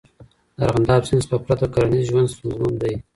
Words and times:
د 0.57 0.59
ارغنداب 0.65 1.01
سیند 1.07 1.23
څخه 1.25 1.37
پرته 1.45 1.67
کرنیز 1.73 2.05
ژوند 2.09 2.31
ستونزمن 2.33 2.73
دی. 2.81 2.93